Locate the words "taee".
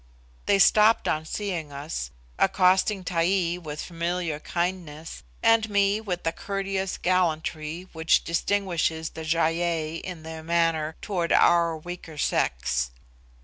3.03-3.59